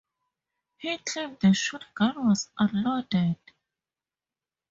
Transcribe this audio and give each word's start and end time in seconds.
He 0.79 0.97
claimed 0.97 1.41
the 1.41 1.53
shotgun 1.53 2.27
was 2.29 2.49
unloaded. 2.57 3.35